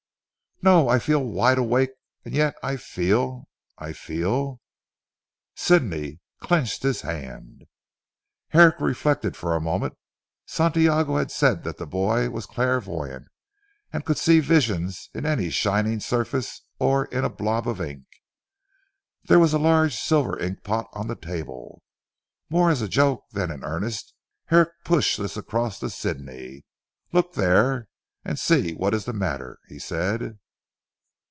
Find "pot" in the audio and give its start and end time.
20.63-20.87